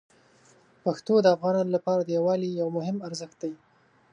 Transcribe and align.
پښتو 0.83 1.13
د 1.21 1.27
افغانانو 1.35 1.73
لپاره 1.77 2.01
د 2.03 2.09
یووالي 2.17 2.49
یو 2.59 2.67
مهم 2.77 2.97
ارزښت 3.07 3.37
دی. 3.43 3.53